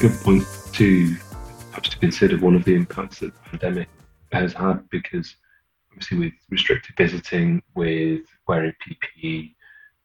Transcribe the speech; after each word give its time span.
good 0.00 0.18
point 0.22 0.46
to 0.72 1.14
perhaps 1.68 1.90
to 1.90 1.98
consider 1.98 2.38
one 2.38 2.54
of 2.54 2.64
the 2.64 2.74
impacts 2.74 3.18
that 3.18 3.34
the 3.34 3.50
pandemic 3.50 3.88
has 4.32 4.54
had 4.54 4.88
because 4.88 5.36
obviously 5.90 6.18
with 6.18 6.32
restricted 6.48 6.96
visiting, 6.96 7.62
with 7.74 8.22
wearing 8.48 8.72
PPE, 8.82 9.54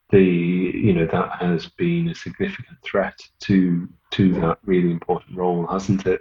the 0.09 0.21
you 0.21 0.93
know 0.93 1.05
that 1.05 1.41
has 1.41 1.67
been 1.77 2.09
a 2.09 2.15
significant 2.15 2.77
threat 2.83 3.17
to 3.39 3.87
to 4.11 4.33
that 4.33 4.57
really 4.65 4.91
important 4.91 5.37
role, 5.37 5.65
hasn't 5.65 6.05
it? 6.05 6.19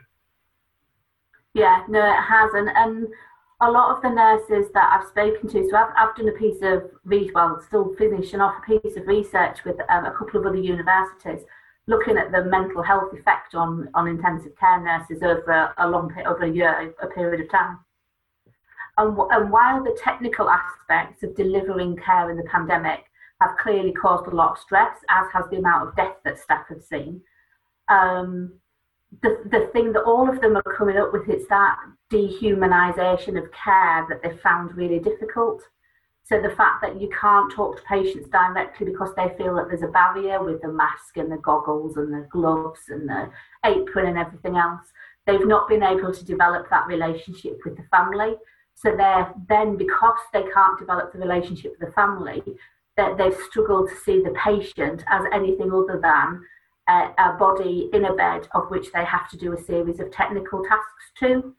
Yeah, 1.52 1.82
no, 1.88 1.98
it 1.98 2.22
has, 2.22 2.54
and 2.54 2.68
and 2.76 3.08
a 3.60 3.68
lot 3.68 3.96
of 3.96 4.02
the 4.02 4.10
nurses 4.10 4.70
that 4.72 4.92
I've 4.92 5.08
spoken 5.08 5.48
to, 5.48 5.68
so 5.68 5.76
I've, 5.76 5.92
I've 5.96 6.14
done 6.14 6.28
a 6.28 6.38
piece 6.38 6.62
of 6.62 6.90
well, 7.34 7.60
still 7.66 7.92
finishing 7.98 8.40
off 8.40 8.54
a 8.62 8.78
piece 8.78 8.96
of 8.96 9.08
research 9.08 9.64
with 9.64 9.76
um, 9.88 10.04
a 10.04 10.12
couple 10.12 10.38
of 10.38 10.46
other 10.46 10.58
universities, 10.58 11.44
looking 11.86 12.16
at 12.16 12.32
the 12.32 12.44
mental 12.44 12.82
health 12.82 13.12
effect 13.12 13.54
on 13.54 13.88
on 13.94 14.08
intensive 14.08 14.56
care 14.58 14.80
nurses 14.80 15.22
over 15.22 15.72
a, 15.76 15.88
long 15.88 16.12
over 16.26 16.44
a 16.44 16.50
year, 16.50 16.94
a 17.02 17.06
period 17.08 17.40
of 17.40 17.50
time. 17.50 17.78
And, 18.96 19.16
and 19.30 19.50
while 19.50 19.82
the 19.82 19.98
technical 20.02 20.48
aspects 20.48 21.22
of 21.22 21.36
delivering 21.36 21.96
care 21.96 22.30
in 22.30 22.36
the 22.36 22.44
pandemic 22.44 23.04
have 23.40 23.56
clearly 23.58 23.92
caused 23.92 24.26
a 24.26 24.34
lot 24.34 24.52
of 24.52 24.58
stress, 24.58 24.96
as 25.10 25.26
has 25.32 25.44
the 25.50 25.58
amount 25.58 25.88
of 25.88 25.96
death 25.96 26.16
that 26.24 26.38
staff 26.38 26.66
have 26.68 26.82
seen. 26.82 27.20
Um, 27.88 28.54
the, 29.22 29.38
the 29.50 29.68
thing 29.72 29.92
that 29.92 30.04
all 30.04 30.28
of 30.28 30.40
them 30.40 30.56
are 30.56 30.76
coming 30.76 30.96
up 30.96 31.12
with 31.12 31.28
is 31.28 31.46
that 31.48 31.76
dehumanization 32.10 33.36
of 33.36 33.50
care 33.52 34.06
that 34.08 34.20
they 34.22 34.36
found 34.38 34.76
really 34.76 34.98
difficult. 34.98 35.62
So 36.24 36.40
the 36.40 36.54
fact 36.56 36.80
that 36.80 37.00
you 37.00 37.10
can't 37.20 37.52
talk 37.52 37.76
to 37.76 37.82
patients 37.82 38.30
directly 38.30 38.86
because 38.86 39.14
they 39.14 39.34
feel 39.36 39.54
that 39.56 39.66
there's 39.68 39.82
a 39.82 39.88
barrier 39.88 40.42
with 40.42 40.62
the 40.62 40.72
mask 40.72 41.16
and 41.16 41.30
the 41.30 41.36
goggles 41.36 41.98
and 41.98 42.12
the 42.12 42.26
gloves 42.30 42.80
and 42.88 43.06
the 43.06 43.30
apron 43.64 44.06
and 44.06 44.18
everything 44.18 44.56
else, 44.56 44.86
they've 45.26 45.46
not 45.46 45.68
been 45.68 45.82
able 45.82 46.12
to 46.12 46.24
develop 46.24 46.70
that 46.70 46.86
relationship 46.86 47.58
with 47.64 47.76
the 47.76 47.84
family. 47.90 48.36
So 48.74 48.96
they're 48.96 49.32
then 49.48 49.76
because 49.76 50.18
they 50.32 50.44
can't 50.52 50.78
develop 50.78 51.12
the 51.12 51.18
relationship 51.18 51.76
with 51.78 51.88
the 51.88 51.94
family, 51.94 52.42
that 52.96 53.18
they've 53.18 53.36
struggled 53.48 53.90
to 53.90 53.96
see 53.96 54.22
the 54.22 54.34
patient 54.42 55.04
as 55.08 55.24
anything 55.32 55.72
other 55.72 56.00
than 56.00 56.42
a, 56.88 57.10
a, 57.18 57.36
body 57.38 57.90
in 57.92 58.04
a 58.04 58.14
bed 58.14 58.46
of 58.54 58.70
which 58.70 58.92
they 58.92 59.04
have 59.04 59.28
to 59.30 59.36
do 59.36 59.52
a 59.52 59.62
series 59.62 60.00
of 60.00 60.10
technical 60.12 60.62
tasks 60.62 61.12
to. 61.18 61.54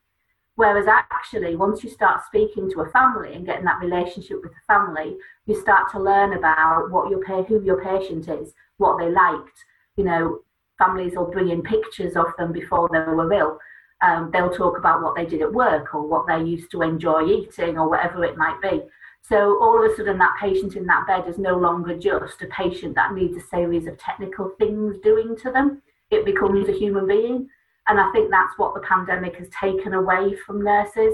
Whereas 0.55 0.87
actually, 0.87 1.55
once 1.55 1.83
you 1.83 1.89
start 1.89 2.25
speaking 2.25 2.71
to 2.71 2.81
a 2.81 2.89
family 2.89 3.33
and 3.33 3.45
getting 3.45 3.65
that 3.65 3.81
relationship 3.81 4.41
with 4.41 4.53
the 4.53 4.73
family, 4.73 5.17
you 5.45 5.59
start 5.59 5.91
to 5.91 5.99
learn 5.99 6.33
about 6.33 6.91
what 6.91 7.09
your 7.09 7.23
who 7.43 7.61
your 7.61 7.83
patient 7.83 8.29
is, 8.29 8.53
what 8.77 8.97
they 8.97 9.09
liked. 9.09 9.65
You 9.97 10.05
know, 10.05 10.39
families 10.77 11.13
will 11.15 11.29
bring 11.29 11.49
in 11.49 11.61
pictures 11.61 12.15
of 12.15 12.27
them 12.37 12.53
before 12.53 12.89
they 12.91 12.99
were 12.99 13.33
ill. 13.33 13.59
Um, 14.01 14.29
they'll 14.31 14.53
talk 14.53 14.77
about 14.77 15.01
what 15.01 15.15
they 15.15 15.25
did 15.25 15.41
at 15.41 15.53
work 15.53 15.93
or 15.93 16.07
what 16.07 16.27
they 16.27 16.41
used 16.43 16.71
to 16.71 16.81
enjoy 16.81 17.25
eating 17.25 17.77
or 17.77 17.89
whatever 17.89 18.23
it 18.23 18.37
might 18.37 18.61
be. 18.61 18.81
So 19.21 19.59
all 19.61 19.83
of 19.83 19.91
a 19.91 19.95
sudden, 19.95 20.17
that 20.19 20.37
patient 20.39 20.75
in 20.75 20.85
that 20.85 21.07
bed 21.07 21.27
is 21.27 21.37
no 21.37 21.57
longer 21.57 21.97
just 21.97 22.41
a 22.43 22.47
patient 22.47 22.95
that 22.95 23.13
needs 23.13 23.35
a 23.35 23.47
series 23.47 23.87
of 23.87 23.97
technical 23.97 24.51
things 24.59 24.97
doing 24.99 25.35
to 25.37 25.51
them. 25.51 25.81
It 26.11 26.25
becomes 26.25 26.69
a 26.69 26.73
human 26.73 27.07
being. 27.07 27.49
And 27.87 27.99
I 27.99 28.11
think 28.11 28.31
that's 28.31 28.57
what 28.57 28.73
the 28.73 28.81
pandemic 28.81 29.35
has 29.37 29.47
taken 29.49 29.93
away 29.93 30.35
from 30.45 30.63
nurses 30.63 31.13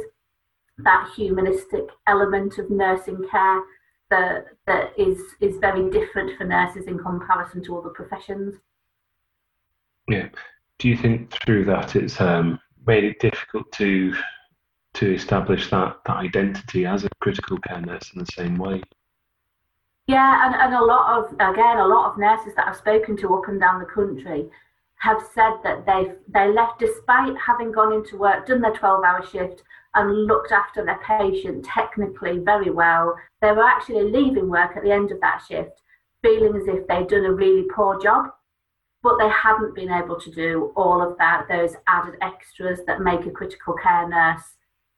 that 0.78 1.12
humanistic 1.16 1.85
element 2.07 2.57
of 2.57 2.69
nursing 2.69 3.28
care 3.29 3.62
that, 4.09 4.46
that 4.66 4.94
is, 4.97 5.19
is 5.40 5.57
very 5.57 5.90
different 5.90 6.38
for 6.38 6.44
nurses 6.44 6.85
in 6.88 6.97
comparison 6.97 7.63
to 7.66 7.78
other 7.78 7.90
professions. 7.90 8.56
Yeah. 10.07 10.29
Do 10.79 10.90
you 10.90 10.97
think 10.97 11.31
through 11.46 11.66
that 11.66 11.96
it's 11.96 12.19
um, 12.19 12.59
made 12.88 13.03
it 13.03 13.19
difficult 13.19 13.72
to 13.73 14.13
to 14.94 15.13
establish 15.13 15.69
that, 15.69 15.97
that 16.06 16.17
identity 16.17 16.85
as 16.85 17.06
a 17.06 17.09
critical 17.22 17.57
care 17.59 17.81
nurse 17.81 18.12
in 18.13 18.19
the 18.19 18.31
same 18.34 18.57
way. 18.57 18.81
Yeah, 20.07 20.46
and, 20.46 20.56
and 20.56 20.73
a 20.75 20.84
lot 20.84 21.17
of, 21.17 21.34
again, 21.34 21.78
a 21.78 21.88
lot 21.88 22.12
of 22.12 22.17
nurses 22.17 22.53
that 22.56 22.67
I've 22.67 22.75
spoken 22.75 23.16
to 23.17 23.35
up 23.35 23.47
and 23.47 23.59
down 23.59 23.79
the 23.79 23.85
country 23.85 24.50
have 25.01 25.22
said 25.34 25.53
that 25.63 25.85
they 25.85 26.13
they 26.28 26.51
left 26.51 26.79
despite 26.79 27.35
having 27.38 27.72
gone 27.72 27.94
into 27.94 28.17
work, 28.17 28.45
done 28.45 28.62
their 28.62 28.73
12 28.73 29.03
hour 29.03 29.25
shift, 29.25 29.63
and 29.95 30.25
looked 30.25 30.51
after 30.51 30.85
their 30.85 31.00
patient 31.06 31.66
technically 31.66 32.39
very 32.39 32.69
well. 32.69 33.16
They 33.41 33.51
were 33.51 33.66
actually 33.66 34.11
leaving 34.11 34.50
work 34.50 34.78
at 34.78 34.84
the 34.84 34.91
end 34.91 35.11
of 35.11 35.19
that 35.22 35.44
shift 35.47 35.81
feeling 36.22 36.56
as 36.56 36.67
if 36.67 36.88
they'd 36.88 37.07
done 37.07 37.25
a 37.25 37.34
really 37.34 37.63
poor 37.73 38.00
job, 38.00 38.28
but 39.03 39.17
they 39.17 39.29
hadn't 39.29 39.75
been 39.75 39.91
able 39.91 40.19
to 40.19 40.31
do 40.31 40.72
all 40.75 41.01
of 41.01 41.17
that, 41.17 41.45
those 41.50 41.75
added 41.88 42.16
extras 42.22 42.79
that 42.85 43.01
make 43.01 43.25
a 43.25 43.31
critical 43.31 43.73
care 43.73 44.07
nurse 44.07 44.56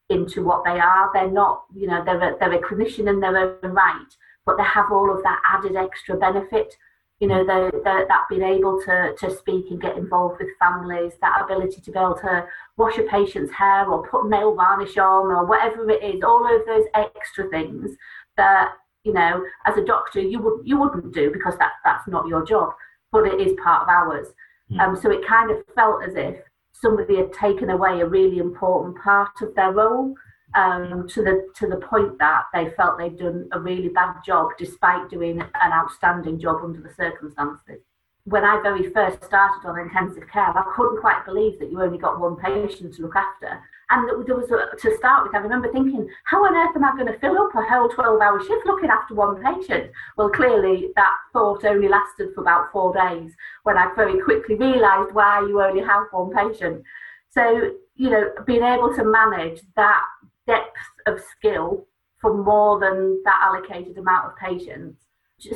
into 0.09 0.43
what 0.43 0.63
they 0.65 0.79
are. 0.79 1.09
They're 1.13 1.31
not, 1.31 1.63
you 1.73 1.87
know, 1.87 2.03
they're 2.03 2.33
a, 2.33 2.37
they're 2.39 2.53
a 2.53 2.61
clinician 2.61 3.09
in 3.09 3.19
their 3.19 3.37
own 3.37 3.71
right, 3.71 4.17
but 4.45 4.57
they 4.57 4.63
have 4.63 4.91
all 4.91 5.15
of 5.15 5.23
that 5.23 5.41
added 5.49 5.75
extra 5.75 6.17
benefit. 6.17 6.75
You 7.19 7.27
know, 7.29 7.45
that 7.45 8.25
being 8.29 8.41
able 8.41 8.81
to, 8.81 9.15
to 9.17 9.37
speak 9.37 9.65
and 9.69 9.81
get 9.81 9.95
involved 9.97 10.39
with 10.39 10.49
families, 10.59 11.13
that 11.21 11.41
ability 11.41 11.79
to 11.79 11.91
be 11.91 11.97
able 11.97 12.15
to 12.15 12.45
wash 12.75 12.97
a 12.97 13.03
patient's 13.03 13.53
hair 13.53 13.89
or 13.89 14.05
put 14.09 14.29
nail 14.29 14.55
varnish 14.55 14.97
on 14.97 15.27
or 15.27 15.45
whatever 15.45 15.89
it 15.89 16.03
is, 16.03 16.21
all 16.21 16.43
of 16.43 16.65
those 16.65 16.85
extra 16.95 17.47
things 17.49 17.91
that, 18.35 18.73
you 19.05 19.13
know, 19.13 19.41
as 19.65 19.77
a 19.77 19.85
doctor 19.85 20.19
you 20.19 20.39
would 20.39 20.61
you 20.65 20.77
wouldn't 20.77 21.13
do 21.13 21.31
because 21.31 21.57
that 21.59 21.73
that's 21.85 22.07
not 22.07 22.27
your 22.27 22.45
job, 22.45 22.73
but 23.11 23.25
it 23.25 23.39
is 23.39 23.53
part 23.63 23.83
of 23.83 23.89
ours. 23.89 24.27
Mm. 24.71 24.79
Um, 24.79 24.95
so 25.01 25.09
it 25.11 25.25
kind 25.25 25.51
of 25.51 25.57
felt 25.75 26.03
as 26.03 26.15
if 26.15 26.35
somebody 26.73 27.15
had 27.17 27.31
taken 27.31 27.69
away 27.69 28.01
a 28.01 28.05
really 28.05 28.39
important 28.39 28.97
part 29.01 29.41
of 29.41 29.55
their 29.55 29.71
role 29.71 30.13
um, 30.55 31.07
to 31.09 31.23
the 31.23 31.47
to 31.55 31.67
the 31.67 31.77
point 31.77 32.17
that 32.19 32.43
they 32.53 32.69
felt 32.71 32.97
they'd 32.97 33.17
done 33.17 33.47
a 33.51 33.59
really 33.59 33.89
bad 33.89 34.15
job 34.25 34.49
despite 34.57 35.09
doing 35.09 35.41
an 35.41 35.71
outstanding 35.71 36.39
job 36.39 36.57
under 36.63 36.81
the 36.81 36.93
circumstances 36.93 37.81
when 38.25 38.45
I 38.45 38.61
very 38.61 38.89
first 38.91 39.23
started 39.23 39.67
on 39.67 39.79
intensive 39.79 40.23
care, 40.31 40.57
I 40.57 40.73
couldn't 40.75 41.01
quite 41.01 41.25
believe 41.25 41.59
that 41.59 41.69
you 41.69 41.81
only 41.81 41.97
got 41.97 42.19
one 42.19 42.37
patient 42.37 42.93
to 42.95 43.01
look 43.01 43.15
after. 43.15 43.61
And 43.89 44.25
there 44.25 44.35
was 44.35 44.49
a, 44.49 44.75
to 44.77 44.97
start 44.97 45.23
with, 45.23 45.35
I 45.35 45.39
remember 45.39 45.71
thinking, 45.71 46.07
how 46.23 46.45
on 46.45 46.55
earth 46.55 46.75
am 46.75 46.85
I 46.85 46.95
going 46.95 47.11
to 47.11 47.19
fill 47.19 47.37
up 47.37 47.53
a 47.53 47.61
whole 47.61 47.89
12 47.89 48.21
hour 48.21 48.39
shift 48.39 48.65
looking 48.65 48.89
after 48.89 49.13
one 49.13 49.43
patient? 49.43 49.91
Well, 50.17 50.29
clearly 50.29 50.89
that 50.95 51.13
thought 51.33 51.65
only 51.65 51.89
lasted 51.89 52.33
for 52.33 52.41
about 52.41 52.71
four 52.71 52.93
days 52.93 53.33
when 53.63 53.77
I 53.77 53.93
very 53.93 54.21
quickly 54.21 54.55
realised 54.55 55.13
why 55.13 55.41
you 55.41 55.61
only 55.61 55.83
have 55.83 56.03
one 56.11 56.33
patient. 56.33 56.81
So, 57.29 57.71
you 57.95 58.09
know, 58.09 58.31
being 58.47 58.63
able 58.63 58.95
to 58.95 59.03
manage 59.03 59.61
that 59.75 60.05
depth 60.47 60.77
of 61.07 61.19
skill 61.37 61.87
for 62.19 62.33
more 62.33 62.79
than 62.79 63.21
that 63.25 63.39
allocated 63.41 63.97
amount 63.97 64.27
of 64.27 64.37
patients 64.37 64.99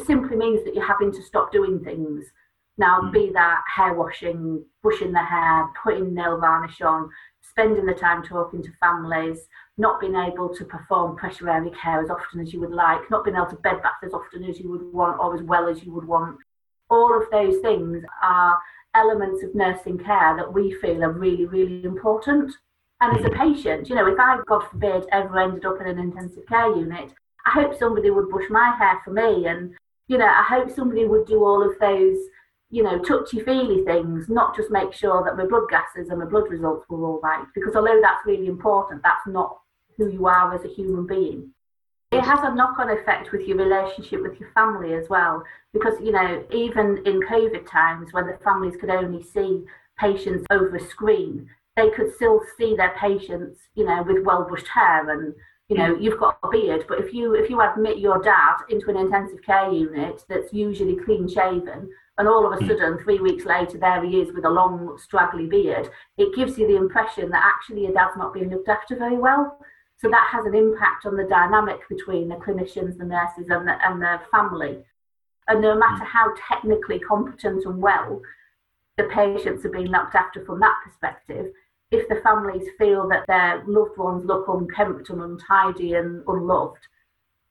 simply 0.06 0.36
means 0.36 0.66
that 0.66 0.75
you're 0.75 0.86
having 0.86 1.12
to 1.12 1.22
stop 1.22 1.52
doing 1.52 1.80
things 1.84 2.25
now, 2.78 3.02
mm. 3.02 3.12
be 3.12 3.31
that 3.34 3.64
hair 3.75 3.94
washing, 3.94 4.64
brushing 4.81 5.12
the 5.12 5.24
hair, 5.24 5.70
putting 5.84 6.14
nail 6.14 6.40
varnish 6.40 6.81
on, 6.81 7.09
spending 7.42 7.86
the 7.86 7.94
time 7.94 8.24
talking 8.24 8.62
to 8.64 8.70
families, 8.80 9.48
not 9.78 10.00
being 10.00 10.16
able 10.16 10.56
to 10.56 10.66
perform 10.66 11.16
pressure 11.16 11.50
area 11.50 11.72
care 11.72 12.02
as 12.02 12.09
often 12.09 12.40
as 12.40 12.54
you 12.54 12.59
would 12.59 12.72
like, 12.72 13.00
not 13.09 13.24
being 13.24 13.36
able 13.36 13.48
to 13.48 13.56
bed 13.58 13.81
bath 13.81 14.04
as 14.04 14.14
often 14.14 14.44
as 14.44 14.59
you 14.59 14.69
would 14.69 14.94
want 14.94 15.19
or 15.19 15.36
as 15.36 15.42
well 15.44 15.68
as 15.68 15.84
you 15.84 15.94
would 15.94 16.06
want. 16.06 16.38
All 16.89 17.19
of 17.19 17.30
those 17.31 17.60
things 17.62 18.04
are 18.22 18.57
elements 18.94 19.44
of 19.44 19.56
nursing 19.56 19.98
care 19.98 20.36
that 20.38 20.54
we 20.54 20.74
feel 20.80 21.04
are 21.04 21.12
really, 21.12 21.45
really 21.45 21.84
important. 21.84 22.51
And 23.00 23.18
as 23.18 23.26
a 23.26 23.30
mm. 23.30 23.38
patient, 23.38 23.90
you 23.90 23.96
know, 23.96 24.08
if 24.08 24.20
I, 24.20 24.40
God 24.48 24.64
forbid, 24.72 25.06
ever 25.12 25.40
ended 25.40 25.66
up 25.66 25.80
in 25.82 25.88
an 25.88 26.00
intensive 26.00 26.46
care 26.48 26.76
unit, 26.76 27.14
I 27.46 27.52
hope 27.52 27.78
somebody 27.78 28.10
would 28.10 28.30
brush 28.30 28.50
my 28.50 28.76
hair 28.78 29.00
for 29.06 29.12
me. 29.12 29.46
And, 29.46 29.76
you 30.08 30.18
know, 30.18 30.26
I 30.26 30.44
hope 30.44 30.72
somebody 30.72 31.06
would 31.06 31.28
do 31.28 31.44
all 31.44 31.64
of 31.64 31.78
those 31.80 32.18
you 32.70 32.84
know, 32.84 33.00
touchy 33.00 33.40
feely 33.40 33.84
things, 33.86 34.28
not 34.28 34.56
just 34.56 34.72
make 34.72 34.94
sure 34.94 35.24
that 35.24 35.38
my 35.38 35.46
blood 35.46 35.70
gases 35.70 36.10
and 36.10 36.20
my 36.20 36.26
blood 36.26 36.50
results 36.50 36.86
were 36.90 37.06
all 37.06 37.20
right. 37.22 37.46
Because 37.56 37.76
although 37.76 38.00
that's 38.02 38.26
really 38.26 38.48
important, 38.48 39.02
that's 39.04 39.26
not 39.26 39.60
who 39.98 40.10
you 40.10 40.28
are 40.28 40.54
as 40.54 40.66
a 40.66 40.74
human 40.74 41.08
being. 41.08 41.52
It 42.12 42.22
has 42.22 42.40
a 42.42 42.54
knock 42.54 42.78
on 42.80 42.90
effect 42.90 43.32
with 43.32 43.42
your 43.42 43.58
relationship 43.58 44.22
with 44.22 44.40
your 44.40 44.50
family 44.52 44.94
as 44.94 45.10
well. 45.10 45.44
Because, 45.74 46.00
you 46.02 46.12
know, 46.12 46.44
even 46.52 47.02
in 47.06 47.22
COVID 47.22 47.70
times 47.70 48.12
when 48.12 48.28
the 48.28 48.38
families 48.44 48.76
could 48.80 48.90
only 48.90 49.24
see 49.24 49.64
patients 49.98 50.46
over 50.50 50.76
a 50.76 50.80
screen, 50.80 51.50
they 51.77 51.89
could 51.91 52.13
still 52.15 52.41
see 52.57 52.75
their 52.75 52.94
patients, 53.00 53.59
you 53.75 53.85
know, 53.85 54.03
with 54.03 54.25
well 54.25 54.44
brushed 54.44 54.68
hair 54.68 55.09
and 55.09 55.33
you 55.69 55.77
know 55.77 55.95
you've 55.97 56.19
got 56.19 56.39
a 56.44 56.50
beard 56.50 56.85
but 56.88 56.97
if 56.97 57.13
you 57.13 57.33
if 57.35 57.50
you 57.50 57.59
admit 57.59 57.97
your 57.97 58.21
dad 58.24 58.56
into 58.69 58.89
an 58.89 58.95
intensive 58.95 59.41
care 59.44 59.69
unit 59.69 60.24
that's 60.29 60.53
usually 60.53 60.95
clean 60.95 61.27
shaven 61.27 61.89
and 62.18 62.27
all 62.27 62.45
of 62.45 62.53
a 62.53 62.56
hmm. 62.56 62.68
sudden, 62.68 62.97
three 63.00 63.19
weeks 63.19 63.45
later, 63.45 63.77
there 63.77 64.03
he 64.03 64.19
is 64.19 64.33
with 64.33 64.45
a 64.45 64.50
long, 64.50 64.97
straggly 64.97 65.45
beard, 65.45 65.89
it 66.18 66.35
gives 66.35 66.57
you 66.57 66.68
the 66.68 66.75
impression 66.75 67.29
that 67.29 67.44
actually 67.44 67.83
your 67.83 67.94
dad's 67.94 68.18
not 68.18 68.33
being 68.33 68.50
looked 68.50 68.69
after 68.69 68.95
very 68.95 69.18
well. 69.18 69.59
So 69.97 70.09
that 70.09 70.29
has 70.31 70.45
an 70.45 70.56
impact 70.56 71.06
on 71.06 71.15
the 71.15 71.25
dynamic 71.25 71.79
between 71.89 72.29
the 72.29 72.35
clinicians, 72.35 72.97
the 72.97 73.06
nurses, 73.06 73.47
and 73.50 73.68
the, 73.68 73.77
and 73.88 74.01
the 74.01 74.19
family. 74.31 74.79
And 75.47 75.62
no 75.62 75.77
matter 75.77 76.03
hmm. 76.03 76.12
how 76.12 76.33
technically 76.50 77.00
competent 77.00 77.65
and 77.65 77.81
well 77.81 78.21
the 78.97 79.03
patients 79.06 79.63
are 79.63 79.69
being 79.69 79.88
looked 79.88 80.15
after 80.15 80.44
from 80.44 80.59
that 80.59 80.75
perspective. 80.83 81.51
If 81.89 82.10
the 82.10 82.22
families 82.22 82.68
feel 82.78 83.07
that 83.10 83.25
their 83.28 83.63
loved 83.66 83.98
ones 83.98 84.25
look 84.25 84.48
unkempt 84.48 85.10
and 85.10 85.22
untidy 85.22 85.94
and 85.94 86.22
unloved, 86.28 86.86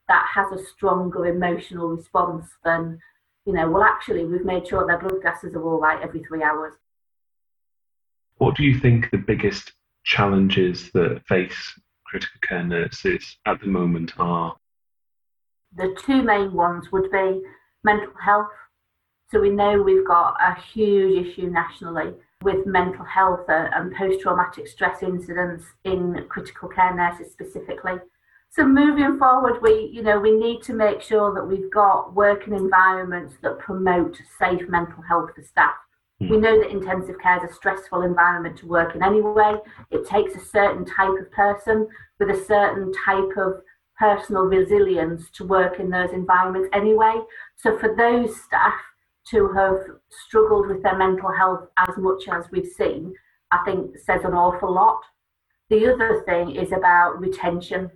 that 0.09 0.27
has 0.35 0.53
a 0.53 0.65
stronger 0.65 1.27
emotional 1.27 1.89
response 1.89 2.47
than, 2.63 2.99
you 3.47 3.55
know, 3.55 3.71
well, 3.71 3.83
actually, 3.83 4.25
we've 4.27 4.45
made 4.45 4.69
sure 4.69 4.87
their 4.87 4.99
blood 4.99 5.23
gases 5.23 5.55
are 5.55 5.63
all 5.63 5.81
right 5.81 6.03
every 6.03 6.23
three 6.23 6.43
hours. 6.43 6.75
What 8.37 8.57
do 8.57 8.63
you 8.63 8.79
think 8.79 9.11
the 9.11 9.17
biggest 9.17 9.73
challenges 10.05 10.91
that 10.93 11.23
face 11.27 11.81
critical 12.05 12.39
care 12.43 12.63
nurses 12.63 13.39
at 13.47 13.61
the 13.61 13.67
moment 13.67 14.13
are? 14.19 14.55
The 15.77 15.97
two 16.05 16.23
main 16.23 16.53
ones 16.53 16.93
would 16.93 17.11
be 17.11 17.41
mental 17.83 18.13
health. 18.23 18.53
So 19.31 19.41
we 19.41 19.49
know 19.49 19.81
we've 19.83 20.07
got 20.07 20.37
a 20.41 20.61
huge 20.73 21.27
issue 21.27 21.49
nationally 21.49 22.15
with 22.43 22.67
mental 22.67 23.05
health 23.05 23.45
and 23.49 23.95
post 23.95 24.21
traumatic 24.21 24.69
stress 24.69 25.03
incidents 25.03 25.65
in 25.85 26.27
critical 26.29 26.69
care 26.69 26.95
nurses 26.95 27.33
specifically. 27.33 27.95
So 28.51 28.65
moving 28.65 29.19
forward, 29.19 29.61
we 29.63 29.91
you 29.93 30.03
know 30.03 30.19
we 30.19 30.33
need 30.33 30.63
to 30.63 30.73
make 30.73 31.03
sure 31.03 31.35
that 31.35 31.45
we've 31.45 31.71
got 31.71 32.15
working 32.15 32.55
environments 32.55 33.35
that 33.43 33.59
promote 33.59 34.17
safe 34.39 34.69
mental 34.69 35.03
health 35.03 35.31
for 35.35 35.43
staff. 35.43 35.75
Mm. 36.23 36.31
We 36.31 36.37
know 36.39 36.59
that 36.61 36.71
intensive 36.71 37.19
care 37.21 37.45
is 37.45 37.51
a 37.51 37.55
stressful 37.55 38.03
environment 38.03 38.57
to 38.59 38.67
work 38.67 38.95
in 38.95 39.03
anyway. 39.03 39.57
It 39.91 40.07
takes 40.07 40.35
a 40.35 40.47
certain 40.47 40.85
type 40.85 41.13
of 41.21 41.31
person 41.33 41.89
with 42.19 42.31
a 42.31 42.45
certain 42.45 42.93
type 43.05 43.37
of 43.37 43.63
personal 43.99 44.43
resilience 44.43 45.31
to 45.31 45.45
work 45.45 45.81
in 45.81 45.91
those 45.91 46.11
environments 46.13 46.69
anyway. 46.73 47.19
So 47.57 47.79
for 47.79 47.95
those 47.97 48.41
staff 48.41 48.75
to 49.31 49.49
have 49.53 49.79
struggled 50.11 50.69
with 50.69 50.83
their 50.83 50.97
mental 50.97 51.31
health 51.37 51.69
as 51.79 51.97
much 51.99 52.29
as 52.29 52.45
we've 52.51 52.67
seen, 52.67 53.15
I 53.51 53.59
think 53.65 53.99
says 53.99 54.25
an 54.25 54.35
awful 54.35 54.73
lot. 54.73 55.01
The 55.69 55.93
other 55.93 56.23
thing 56.27 56.55
is 56.55 56.73
about 56.73 57.21
retention. 57.21 57.91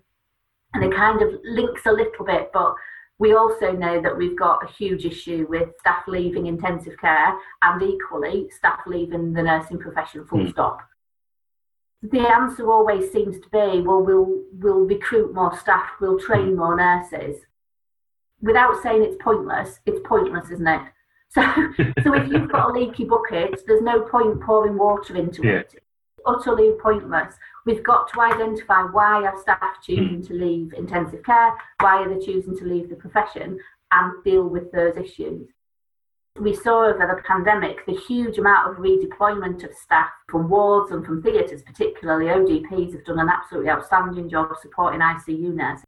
And 0.75 0.85
it 0.85 0.95
kind 0.95 1.21
of 1.21 1.41
links 1.45 1.83
a 1.87 1.93
little 1.93 2.25
bit, 2.25 2.51
but 2.53 2.75
we 3.19 3.35
also 3.35 3.73
know 3.73 4.01
that 4.01 4.17
we've 4.17 4.39
got 4.39 4.65
a 4.65 4.73
huge 4.73 5.05
issue 5.05 5.47
with 5.49 5.69
staff 5.79 6.05
leaving 6.07 6.47
intensive 6.47 6.99
care 6.99 7.37
and 7.63 7.83
equally 7.83 8.49
staff 8.51 8.81
leaving 8.87 9.33
the 9.33 9.43
nursing 9.43 9.79
profession 9.79 10.25
full 10.27 10.41
mm. 10.41 10.53
stop. 10.53 10.81
The 12.03 12.21
answer 12.21 12.71
always 12.71 13.13
seems 13.13 13.39
to 13.41 13.49
be, 13.51 13.83
well, 13.83 14.03
we'll 14.03 14.43
we'll 14.55 14.87
recruit 14.87 15.35
more 15.35 15.55
staff, 15.59 15.91
we'll 16.01 16.19
train 16.19 16.51
hmm. 16.51 16.57
more 16.57 16.75
nurses. 16.75 17.43
Without 18.41 18.83
saying 18.83 19.03
it's 19.03 19.23
pointless, 19.23 19.81
it's 19.85 20.01
pointless, 20.09 20.51
isn't 20.51 20.67
it? 20.67 20.81
So, 21.33 21.43
so 22.03 22.15
if 22.15 22.29
you've 22.29 22.51
got 22.51 22.71
a 22.71 22.73
leaky 22.73 23.05
bucket, 23.05 23.63
there's 23.67 23.83
no 23.83 24.01
point 24.01 24.41
pouring 24.41 24.77
water 24.77 25.17
into 25.17 25.47
yeah. 25.47 25.61
it. 25.61 25.81
Utterly 26.27 26.73
pointless. 26.83 27.35
We've 27.65 27.85
got 27.85 28.13
to 28.13 28.21
identify 28.21 28.83
why 28.83 29.25
are 29.25 29.41
staff 29.41 29.77
choosing 29.81 30.23
mm. 30.23 30.27
to 30.27 30.35
leave 30.35 30.75
intensive 30.75 31.23
care, 31.23 31.53
why 31.79 32.03
are 32.03 32.13
they 32.13 32.25
choosing 32.25 32.59
to 32.59 32.65
leave 32.65 32.89
the 32.89 32.97
profession, 32.97 33.61
and 33.93 34.25
deal 34.25 34.49
with 34.49 34.73
those 34.73 34.97
issues. 34.97 35.49
We 36.41 36.55
saw 36.55 36.87
over 36.87 37.07
the 37.07 37.23
pandemic 37.27 37.85
the 37.87 37.97
huge 37.97 38.39
amount 38.39 38.71
of 38.71 38.79
redeployment 38.79 39.65
of 39.65 39.75
staff 39.75 40.11
from 40.29 40.49
wards 40.49 40.93
and 40.93 41.05
from 41.05 41.23
theatres, 41.23 41.63
particularly 41.63 42.27
ODPs, 42.27 42.93
have 42.93 43.05
done 43.05 43.19
an 43.19 43.29
absolutely 43.29 43.71
outstanding 43.71 44.29
job 44.29 44.49
supporting 44.61 45.01
ICU 45.01 45.55
nurses. 45.55 45.85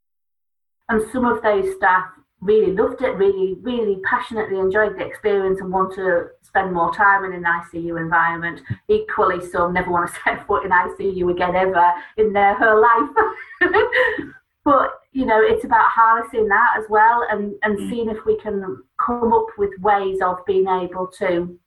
And 0.88 1.02
some 1.12 1.24
of 1.24 1.42
those 1.42 1.74
staff 1.76 2.06
really 2.42 2.72
loved 2.72 3.00
it, 3.02 3.16
really, 3.16 3.54
really 3.62 3.98
passionately 4.08 4.58
enjoyed 4.58 4.98
the 4.98 5.06
experience 5.06 5.60
and 5.60 5.72
want 5.72 5.94
to 5.94 6.26
spend 6.42 6.72
more 6.72 6.92
time 6.92 7.24
in 7.24 7.32
an 7.32 7.44
ICU 7.44 7.98
environment. 7.98 8.60
Equally, 8.88 9.40
some 9.48 9.72
never 9.72 9.90
want 9.90 10.10
to 10.10 10.20
set 10.24 10.46
foot 10.46 10.64
in 10.64 10.70
ICU 10.72 11.30
again 11.30 11.54
ever 11.54 11.92
in 12.18 12.32
their 12.32 12.54
whole 12.54 12.82
life. 12.82 13.72
but 14.64 14.98
you 15.12 15.24
know, 15.24 15.40
it's 15.40 15.64
about 15.64 15.88
harnessing 15.88 16.48
that 16.48 16.74
as 16.78 16.84
well 16.88 17.26
and, 17.30 17.54
and 17.62 17.78
mm. 17.78 17.90
seeing 17.90 18.08
if 18.08 18.24
we 18.26 18.36
can 18.40 18.82
come 18.98 19.32
up 19.32 19.46
with 19.56 19.70
ways 19.80 20.18
of 20.22 20.44
being 20.46 20.66
able 20.66 21.06
to 21.18 21.58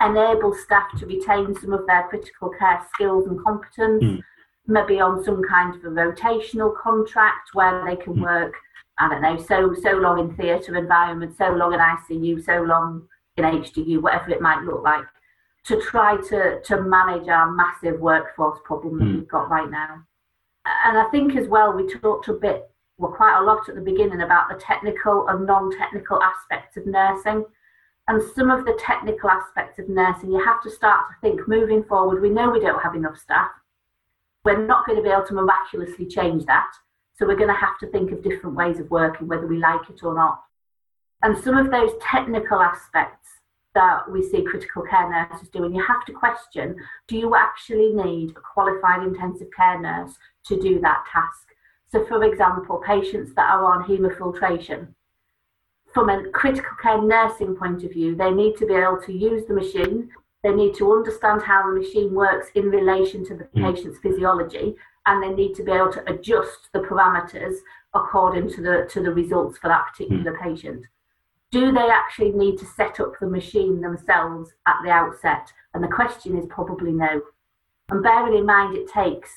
enable 0.00 0.54
staff 0.54 0.86
to 0.98 1.06
retain 1.06 1.54
some 1.60 1.72
of 1.72 1.86
their 1.86 2.06
critical 2.08 2.50
care 2.56 2.80
skills 2.94 3.26
and 3.26 3.42
competence, 3.44 4.04
mm. 4.04 4.22
maybe 4.66 5.00
on 5.00 5.22
some 5.24 5.42
kind 5.42 5.74
of 5.74 5.84
a 5.84 5.88
rotational 5.88 6.72
contract 6.80 7.50
where 7.52 7.84
they 7.84 7.96
can 7.96 8.14
mm. 8.14 8.22
work 8.22 8.54
I 8.98 9.08
don't 9.08 9.22
know, 9.22 9.36
so 9.36 9.74
so 9.80 9.92
long 9.92 10.18
in 10.18 10.34
theatre 10.36 10.76
environment, 10.76 11.36
so 11.38 11.50
long 11.50 11.72
in 11.72 11.80
ICU, 11.80 12.44
so 12.44 12.62
long 12.62 13.06
in 13.36 13.44
HDU, 13.44 14.02
whatever 14.02 14.30
it 14.30 14.40
might 14.40 14.64
look 14.64 14.82
like, 14.82 15.04
to 15.64 15.80
try 15.80 16.16
to 16.28 16.60
to 16.60 16.82
manage 16.82 17.28
our 17.28 17.50
massive 17.50 18.00
workforce 18.00 18.58
problem 18.64 18.98
that 18.98 19.04
mm. 19.04 19.14
we've 19.16 19.28
got 19.28 19.48
right 19.48 19.70
now. 19.70 20.02
And 20.84 20.98
I 20.98 21.08
think 21.10 21.36
as 21.36 21.48
well, 21.48 21.72
we 21.72 21.86
talked 21.86 22.28
a 22.28 22.32
bit, 22.32 22.70
well, 22.98 23.12
quite 23.12 23.38
a 23.38 23.44
lot 23.44 23.68
at 23.68 23.74
the 23.74 23.80
beginning 23.80 24.20
about 24.20 24.48
the 24.48 24.60
technical 24.60 25.26
and 25.28 25.46
non-technical 25.46 26.20
aspects 26.22 26.76
of 26.76 26.86
nursing. 26.86 27.44
And 28.08 28.22
some 28.34 28.50
of 28.50 28.64
the 28.66 28.78
technical 28.78 29.30
aspects 29.30 29.78
of 29.78 29.88
nursing, 29.88 30.32
you 30.32 30.44
have 30.44 30.62
to 30.62 30.70
start 30.70 31.06
to 31.08 31.14
think 31.20 31.46
moving 31.46 31.84
forward. 31.84 32.20
We 32.20 32.30
know 32.30 32.50
we 32.50 32.60
don't 32.60 32.82
have 32.82 32.94
enough 32.94 33.18
staff. 33.18 33.50
We're 34.44 34.66
not 34.66 34.86
going 34.86 34.96
to 34.96 35.02
be 35.02 35.10
able 35.10 35.26
to 35.26 35.34
miraculously 35.34 36.06
change 36.06 36.44
that 36.46 36.70
so 37.18 37.26
we're 37.26 37.36
going 37.36 37.48
to 37.48 37.54
have 37.54 37.78
to 37.80 37.86
think 37.88 38.12
of 38.12 38.22
different 38.22 38.54
ways 38.54 38.78
of 38.78 38.90
working, 38.90 39.26
whether 39.26 39.46
we 39.46 39.58
like 39.58 39.90
it 39.90 40.04
or 40.04 40.14
not. 40.14 40.40
And 41.22 41.36
some 41.36 41.56
of 41.56 41.70
those 41.70 41.90
technical 42.00 42.60
aspects 42.60 43.28
that 43.74 44.10
we 44.10 44.22
see 44.22 44.42
critical 44.42 44.82
care 44.82 45.10
nurses 45.10 45.48
doing, 45.48 45.74
you 45.74 45.84
have 45.84 46.04
to 46.06 46.12
question 46.12 46.76
do 47.08 47.16
you 47.16 47.34
actually 47.34 47.92
need 47.92 48.30
a 48.30 48.40
qualified 48.54 49.02
intensive 49.02 49.48
care 49.54 49.80
nurse 49.80 50.14
to 50.46 50.60
do 50.60 50.80
that 50.80 51.04
task? 51.12 51.48
So, 51.90 52.04
for 52.04 52.22
example, 52.22 52.82
patients 52.86 53.34
that 53.34 53.50
are 53.50 53.64
on 53.64 53.84
hemofiltration, 53.84 54.88
from 55.92 56.10
a 56.10 56.28
critical 56.30 56.76
care 56.80 57.00
nursing 57.00 57.56
point 57.56 57.82
of 57.82 57.92
view, 57.92 58.14
they 58.14 58.30
need 58.30 58.56
to 58.58 58.66
be 58.66 58.74
able 58.74 59.00
to 59.06 59.12
use 59.12 59.46
the 59.46 59.54
machine. 59.54 60.10
They 60.44 60.52
need 60.52 60.74
to 60.76 60.92
understand 60.92 61.42
how 61.42 61.66
the 61.66 61.80
machine 61.80 62.14
works 62.14 62.48
in 62.54 62.66
relation 62.66 63.24
to 63.26 63.34
the 63.34 63.44
mm. 63.44 63.74
patient's 63.74 63.98
physiology 63.98 64.76
and 65.08 65.22
they 65.22 65.30
need 65.30 65.54
to 65.54 65.64
be 65.64 65.72
able 65.72 65.90
to 65.90 66.12
adjust 66.12 66.68
the 66.72 66.80
parameters 66.80 67.54
according 67.94 68.50
to 68.50 68.60
the 68.60 68.88
to 68.92 69.02
the 69.02 69.10
results 69.10 69.58
for 69.58 69.68
that 69.68 69.86
particular 69.90 70.32
mm. 70.32 70.42
patient. 70.42 70.84
Do 71.50 71.72
they 71.72 71.88
actually 71.88 72.32
need 72.32 72.58
to 72.58 72.66
set 72.66 73.00
up 73.00 73.14
the 73.18 73.26
machine 73.26 73.80
themselves 73.80 74.52
at 74.66 74.76
the 74.84 74.90
outset? 74.90 75.50
And 75.72 75.82
the 75.82 75.88
question 75.88 76.36
is 76.36 76.44
probably 76.50 76.92
no. 76.92 77.22
And 77.88 78.02
bearing 78.02 78.36
in 78.36 78.44
mind 78.44 78.76
it 78.76 78.92
takes 78.92 79.30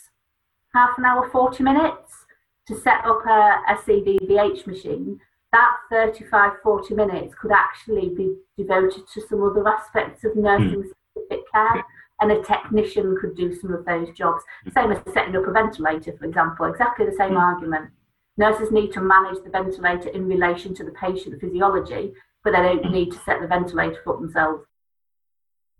half 0.75 0.97
an 0.97 1.05
hour, 1.05 1.29
40 1.29 1.63
minutes 1.63 2.25
to 2.67 2.75
set 2.77 3.05
up 3.05 3.25
a, 3.25 3.61
a 3.69 3.75
CVVH 3.85 4.67
machine, 4.67 5.21
that 5.53 5.71
35, 5.89 6.51
40 6.61 6.95
minutes 6.95 7.33
could 7.41 7.51
actually 7.51 8.09
be 8.09 8.35
devoted 8.57 9.03
to 9.13 9.21
some 9.29 9.41
other 9.41 9.65
aspects 9.65 10.25
of 10.25 10.35
nursing 10.35 10.83
specific 10.83 11.45
care 11.53 11.85
and 12.21 12.31
a 12.31 12.41
technician 12.43 13.17
could 13.19 13.35
do 13.35 13.53
some 13.53 13.73
of 13.73 13.83
those 13.85 14.09
jobs. 14.15 14.43
Same 14.73 14.91
as 14.91 14.99
setting 15.13 15.35
up 15.35 15.47
a 15.47 15.51
ventilator, 15.51 16.15
for 16.17 16.25
example, 16.25 16.67
exactly 16.67 17.05
the 17.05 17.15
same 17.17 17.31
mm. 17.31 17.39
argument. 17.39 17.89
Nurses 18.37 18.71
need 18.71 18.93
to 18.93 19.01
manage 19.01 19.43
the 19.43 19.49
ventilator 19.49 20.09
in 20.09 20.27
relation 20.27 20.73
to 20.75 20.83
the 20.83 20.91
patient 20.91 21.39
physiology, 21.41 22.13
but 22.43 22.51
they 22.51 22.61
don't 22.61 22.91
need 22.91 23.11
to 23.11 23.19
set 23.19 23.41
the 23.41 23.47
ventilator 23.47 24.01
up 24.07 24.19
themselves. 24.19 24.63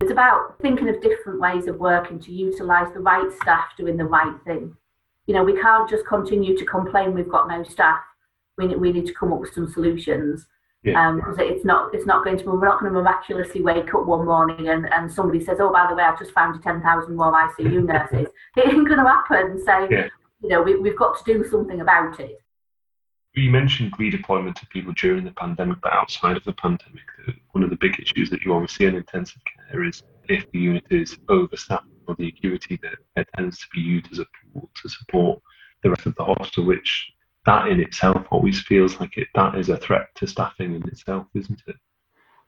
It's 0.01 0.11
about 0.11 0.55
thinking 0.61 0.89
of 0.89 1.01
different 1.01 1.39
ways 1.39 1.67
of 1.67 1.77
working 1.77 2.19
to 2.19 2.31
utilise 2.31 2.91
the 2.91 2.99
right 2.99 3.31
staff 3.41 3.65
doing 3.77 3.97
the 3.97 4.05
right 4.05 4.35
thing. 4.45 4.75
You 5.27 5.35
know, 5.35 5.43
we 5.43 5.59
can't 5.61 5.89
just 5.89 6.05
continue 6.07 6.57
to 6.57 6.65
complain 6.65 7.13
we've 7.13 7.29
got 7.29 7.47
no 7.47 7.63
staff. 7.63 8.01
We, 8.57 8.67
we 8.75 8.91
need 8.91 9.05
to 9.05 9.13
come 9.13 9.31
up 9.31 9.39
with 9.39 9.53
some 9.53 9.71
solutions 9.71 10.47
yeah. 10.83 11.07
Um, 11.07 11.21
it's 11.37 11.63
not 11.63 11.93
it's 11.93 12.07
not 12.07 12.25
going 12.25 12.37
to 12.39 12.45
we're 12.45 12.65
not 12.65 12.79
going 12.79 12.91
to 12.91 12.99
miraculously 12.99 13.61
wake 13.61 13.93
up 13.93 14.05
one 14.05 14.25
morning 14.25 14.69
and, 14.69 14.91
and 14.91 15.11
somebody 15.11 15.43
says, 15.43 15.59
oh 15.59 15.71
by 15.71 15.85
the 15.87 15.95
way, 15.95 16.03
I've 16.03 16.17
just 16.17 16.31
found 16.31 16.61
ten 16.63 16.81
thousand 16.81 17.15
more 17.15 17.31
ICU 17.31 17.85
nurses. 17.85 18.27
it 18.57 18.67
ain't 18.67 18.87
going 18.87 18.99
to 18.99 19.07
happen. 19.07 19.61
So 19.63 19.87
yeah. 19.91 20.07
you 20.41 20.49
know 20.49 20.63
we, 20.63 20.75
we've 20.75 20.97
got 20.97 21.23
to 21.23 21.33
do 21.33 21.47
something 21.47 21.81
about 21.81 22.19
it. 22.19 22.41
You 23.33 23.51
mentioned 23.51 23.93
redeployment 23.93 24.61
of 24.61 24.69
people 24.69 24.93
during 24.93 25.23
the 25.23 25.31
pandemic, 25.31 25.77
but 25.81 25.93
outside 25.93 26.35
of 26.35 26.43
the 26.43 26.53
pandemic, 26.53 27.03
one 27.51 27.63
of 27.63 27.69
the 27.69 27.77
big 27.77 27.97
issues 27.99 28.29
that 28.31 28.41
you 28.41 28.51
always 28.51 28.71
see 28.71 28.85
in 28.85 28.95
intensive 28.95 29.41
care 29.69 29.83
is 29.83 30.03
if 30.27 30.51
the 30.51 30.59
unit 30.59 30.83
is 30.89 31.17
overstaffed 31.29 31.85
or 32.07 32.15
the 32.15 32.27
acuity 32.27 32.77
that 32.81 32.95
it 33.15 33.27
tends 33.35 33.59
to 33.59 33.67
be 33.73 33.79
used 33.79 34.11
as 34.11 34.19
a 34.19 34.25
pool 34.51 34.69
to 34.81 34.89
support 34.89 35.41
the 35.83 35.89
rest 35.89 36.07
of 36.07 36.15
the 36.15 36.25
hospital, 36.25 36.65
which 36.65 37.13
that 37.45 37.67
in 37.67 37.79
itself 37.79 38.25
always 38.29 38.61
feels 38.61 38.99
like 38.99 39.17
it 39.17 39.27
that 39.35 39.55
is 39.55 39.69
a 39.69 39.77
threat 39.77 40.07
to 40.15 40.27
staffing 40.27 40.75
in 40.75 40.87
itself, 40.87 41.27
isn't 41.33 41.61
it? 41.67 41.75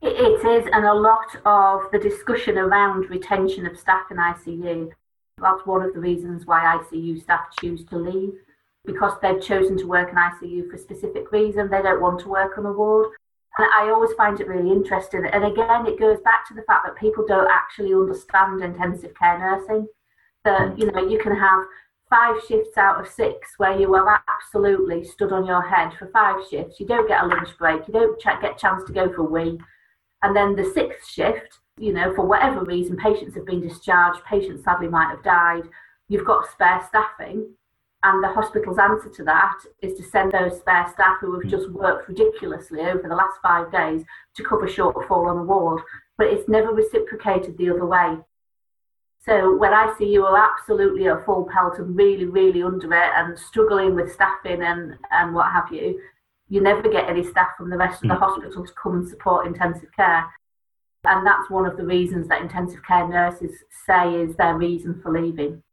It 0.01 0.45
is, 0.45 0.69
and 0.73 0.85
a 0.85 0.93
lot 0.93 1.35
of 1.45 1.91
the 1.91 1.99
discussion 1.99 2.57
around 2.57 3.09
retention 3.09 3.65
of 3.65 3.79
staff 3.79 4.11
in 4.11 4.17
ICU. 4.17 4.89
That's 5.37 5.65
one 5.65 5.81
of 5.81 5.93
the 5.93 5.99
reasons 5.99 6.45
why 6.45 6.77
ICU 6.77 7.21
staff 7.21 7.45
choose 7.59 7.85
to 7.85 7.97
leave 7.97 8.33
because 8.85 9.13
they've 9.21 9.41
chosen 9.41 9.77
to 9.77 9.87
work 9.87 10.09
in 10.09 10.15
ICU 10.15 10.69
for 10.69 10.75
a 10.75 10.79
specific 10.79 11.31
reason. 11.31 11.69
They 11.69 11.81
don't 11.81 12.01
want 12.01 12.19
to 12.21 12.29
work 12.29 12.57
on 12.57 12.65
a 12.65 12.71
ward. 12.73 13.13
And 13.57 13.67
I 13.79 13.91
always 13.91 14.13
find 14.13 14.39
it 14.39 14.47
really 14.47 14.71
interesting. 14.71 15.25
And 15.31 15.45
again, 15.45 15.85
it 15.85 15.99
goes 15.99 16.19
back 16.21 16.47
to 16.47 16.53
the 16.53 16.63
fact 16.63 16.85
that 16.85 16.95
people 16.97 17.25
don't 17.25 17.49
actually 17.51 17.93
understand 17.93 18.61
intensive 18.61 19.13
care 19.15 19.39
nursing. 19.39 19.87
That, 20.43 20.71
hmm. 20.71 20.79
you 20.79 20.91
know, 20.91 21.07
you 21.07 21.19
can 21.19 21.35
have 21.35 21.63
five 22.13 22.35
shifts 22.47 22.77
out 22.77 22.99
of 22.99 23.11
six 23.11 23.53
where 23.57 23.79
you 23.79 23.95
are 23.95 24.23
absolutely 24.27 25.03
stood 25.03 25.31
on 25.31 25.47
your 25.47 25.63
head 25.63 25.91
for 25.97 26.07
five 26.13 26.35
shifts. 26.47 26.79
You 26.79 26.85
don't 26.85 27.07
get 27.07 27.23
a 27.23 27.27
lunch 27.27 27.49
break. 27.57 27.87
You 27.87 27.93
don't 27.93 28.21
get 28.21 28.55
a 28.55 28.59
chance 28.59 28.83
to 28.85 28.93
go 28.93 29.11
for 29.11 29.21
a 29.21 29.23
wee. 29.23 29.59
And 30.21 30.35
then 30.35 30.55
the 30.55 30.71
sixth 30.75 31.09
shift, 31.09 31.57
you 31.79 31.91
know, 31.91 32.13
for 32.13 32.23
whatever 32.23 32.63
reason, 32.63 32.97
patients 32.97 33.33
have 33.33 33.47
been 33.47 33.67
discharged, 33.67 34.23
patients 34.25 34.63
sadly 34.63 34.87
might 34.87 35.09
have 35.09 35.23
died, 35.23 35.63
you've 36.07 36.25
got 36.25 36.49
spare 36.51 36.81
staffing. 36.87 37.49
And 38.03 38.23
the 38.23 38.27
hospital's 38.27 38.77
answer 38.77 39.09
to 39.09 39.23
that 39.23 39.59
is 39.81 39.97
to 39.97 40.03
send 40.03 40.33
those 40.33 40.59
spare 40.59 40.87
staff 40.93 41.17
who 41.19 41.33
have 41.33 41.43
hmm. 41.43 41.49
just 41.49 41.71
worked 41.71 42.09
ridiculously 42.09 42.81
over 42.81 43.07
the 43.07 43.15
last 43.15 43.39
five 43.41 43.71
days 43.71 44.03
to 44.35 44.43
cover 44.43 44.67
shortfall 44.67 45.31
on 45.31 45.39
a 45.39 45.43
ward. 45.43 45.81
But 46.17 46.27
it's 46.27 46.47
never 46.47 46.73
reciprocated 46.73 47.57
the 47.57 47.71
other 47.71 47.87
way. 47.87 48.17
So 49.25 49.55
when 49.55 49.71
ICU 49.71 50.21
are 50.23 50.51
absolutely 50.51 51.07
at 51.07 51.25
full 51.25 51.47
pelt 51.51 51.79
and 51.79 51.95
really, 51.95 52.25
really 52.25 52.61
under 52.61 52.93
it 52.93 53.11
and 53.15 53.39
struggling 53.39 53.95
with 53.95 54.11
staffing 54.11 54.61
and, 54.61 54.97
and 55.11 55.33
what 55.33 55.49
have 55.51 55.71
you, 55.71 55.99
you 56.49 56.61
never 56.61 56.89
get 56.89 57.09
any 57.09 57.23
staff 57.23 57.49
from 57.57 57.69
the 57.69 57.77
rest 57.77 58.03
of 58.03 58.09
the 58.09 58.15
mm. 58.15 58.19
hospital 58.19 58.65
to 58.65 58.73
come 58.73 58.95
and 58.95 59.07
support 59.07 59.47
intensive 59.47 59.89
care. 59.95 60.25
And 61.05 61.25
that's 61.25 61.49
one 61.49 61.65
of 61.65 61.77
the 61.77 61.85
reasons 61.85 62.27
that 62.27 62.41
intensive 62.41 62.85
care 62.85 63.07
nurses 63.07 63.51
say 63.85 64.13
is 64.13 64.35
their 64.35 64.57
reason 64.57 64.99
for 65.01 65.11
leaving. 65.11 65.63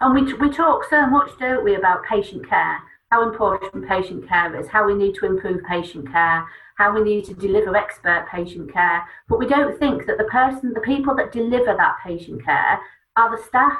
And 0.00 0.14
we, 0.14 0.32
we 0.34 0.50
talk 0.50 0.84
so 0.88 1.06
much, 1.06 1.30
don't 1.38 1.64
we, 1.64 1.74
about 1.74 2.04
patient 2.04 2.48
care, 2.48 2.78
how 3.12 3.28
important 3.28 3.86
patient 3.86 4.26
care 4.26 4.58
is, 4.58 4.66
how 4.68 4.86
we 4.86 4.94
need 4.94 5.14
to 5.14 5.26
improve 5.26 5.62
patient 5.68 6.10
care, 6.10 6.48
how 6.76 6.94
we 6.94 7.02
need 7.02 7.22
to 7.26 7.34
deliver 7.34 7.76
expert 7.76 8.26
patient 8.32 8.72
care. 8.72 9.06
But 9.28 9.38
we 9.38 9.46
don't 9.46 9.78
think 9.78 10.06
that 10.06 10.16
the 10.16 10.24
person, 10.24 10.72
the 10.72 10.80
people 10.80 11.14
that 11.16 11.30
deliver 11.30 11.76
that 11.76 11.96
patient 12.02 12.42
care 12.42 12.80
are 13.18 13.36
the 13.36 13.42
staff. 13.42 13.76